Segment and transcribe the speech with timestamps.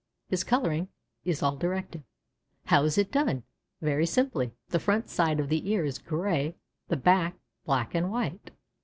[0.29, 0.87] His coloring
[1.25, 2.01] is all directive.
[2.65, 3.43] How is it done?
[3.81, 4.51] Very simply.
[4.69, 6.55] The front side of the ear is gray,
[6.87, 7.35] the back,
[7.67, 8.49] black and white.